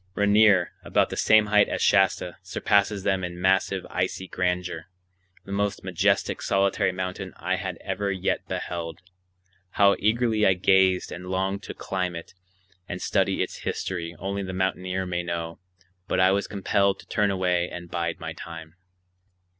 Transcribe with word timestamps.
Rainier, 0.15 0.71
about 0.83 1.11
the 1.11 1.15
same 1.15 1.45
height 1.45 1.69
as 1.69 1.79
Shasta, 1.79 2.37
surpasses 2.41 3.03
them 3.03 3.19
all 3.21 3.27
in 3.27 3.39
massive 3.39 3.85
icy 3.87 4.27
grandeur,—the 4.27 5.51
most 5.51 5.83
majestic 5.83 6.41
solitary 6.41 6.91
mountain 6.91 7.33
I 7.37 7.57
had 7.57 7.77
ever 7.81 8.11
yet 8.11 8.47
beheld. 8.47 8.97
How 9.73 9.95
eagerly 9.99 10.43
I 10.43 10.53
gazed 10.55 11.11
and 11.11 11.27
longed 11.29 11.61
to 11.61 11.75
climb 11.75 12.15
it 12.15 12.33
and 12.89 12.99
study 12.99 13.43
its 13.43 13.57
history 13.57 14.15
only 14.17 14.41
the 14.41 14.53
mountaineer 14.53 15.05
may 15.05 15.21
know, 15.21 15.59
but 16.07 16.19
I 16.19 16.31
was 16.31 16.47
compelled 16.47 16.99
to 17.01 17.05
turn 17.07 17.29
away 17.29 17.69
and 17.69 17.91
bide 17.91 18.19
my 18.19 18.33
time. 18.33 18.77